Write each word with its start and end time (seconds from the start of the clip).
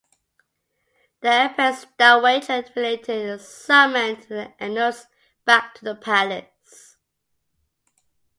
The 1.21 1.27
empress 1.29 1.85
dowager 1.99 2.63
relented 2.75 3.29
and 3.29 3.39
summoned 3.39 4.23
the 4.29 4.51
eunuchs 4.59 5.05
back 5.45 5.75
to 5.75 5.85
the 5.85 5.95
palace. 5.95 6.97